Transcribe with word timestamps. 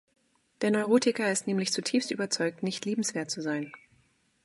Der 0.63 0.71
Neurotiker 0.71 1.31
ist 1.31 1.45
nämlich 1.45 1.71
zutiefst 1.71 2.09
überzeugt, 2.09 2.63
nicht 2.63 2.85
liebenswert 2.85 3.29
zu 3.29 3.43
sein. 3.43 3.71